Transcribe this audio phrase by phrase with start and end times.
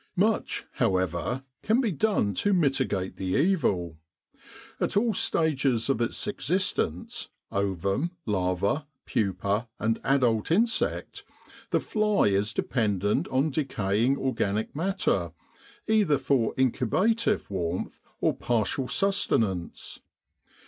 [0.17, 3.99] Much, however, can be done to mitigate the evil.
[4.79, 11.23] At all stages of its existence ovum, larva, pupa and adult insect
[11.69, 15.33] the fly is dependent on decaying organic matter
[15.87, 19.99] either for incubative warmth or partial susten ance.